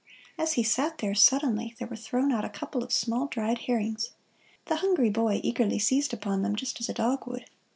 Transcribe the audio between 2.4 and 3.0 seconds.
a couple of